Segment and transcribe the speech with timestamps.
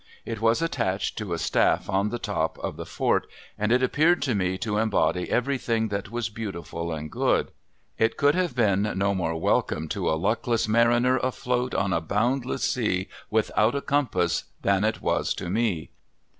[0.25, 4.23] It was attached to a staff on the top of the fort, and it appeared
[4.23, 7.51] to me to embody everything that was beautiful and good.
[7.99, 12.63] It could have been no more welcome to a luckless mariner afloat on a boundless
[12.63, 15.91] sea without a compass than it was to me.